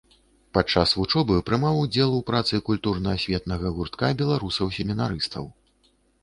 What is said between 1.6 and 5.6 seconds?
удзел у працы культурна-асветнага гуртка беларусаў-семінарыстаў.